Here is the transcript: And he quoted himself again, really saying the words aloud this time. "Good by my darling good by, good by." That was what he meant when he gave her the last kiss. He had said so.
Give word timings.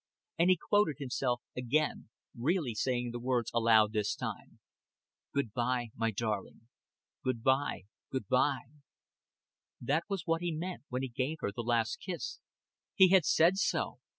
And 0.39 0.49
he 0.49 0.57
quoted 0.57 0.95
himself 0.97 1.43
again, 1.55 2.09
really 2.35 2.73
saying 2.73 3.11
the 3.11 3.19
words 3.19 3.51
aloud 3.53 3.93
this 3.93 4.15
time. 4.15 4.57
"Good 5.31 5.53
by 5.53 5.91
my 5.95 6.09
darling 6.09 6.61
good 7.23 7.43
by, 7.43 7.83
good 8.09 8.27
by." 8.27 8.61
That 9.79 10.05
was 10.09 10.25
what 10.25 10.41
he 10.41 10.51
meant 10.51 10.85
when 10.89 11.03
he 11.03 11.07
gave 11.07 11.37
her 11.41 11.51
the 11.51 11.61
last 11.61 11.97
kiss. 11.99 12.39
He 12.95 13.09
had 13.09 13.25
said 13.25 13.57
so. 13.57 13.99